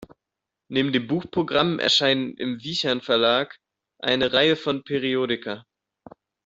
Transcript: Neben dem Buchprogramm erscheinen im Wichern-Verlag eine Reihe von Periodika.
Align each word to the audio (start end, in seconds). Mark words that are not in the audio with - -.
Neben 0.67 0.91
dem 0.93 1.05
Buchprogramm 1.05 1.77
erscheinen 1.77 2.33
im 2.37 2.63
Wichern-Verlag 2.63 3.59
eine 3.99 4.33
Reihe 4.33 4.55
von 4.55 4.83
Periodika. 4.83 5.63